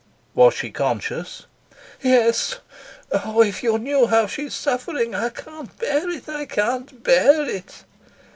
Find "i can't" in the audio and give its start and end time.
5.13-5.77, 6.27-7.03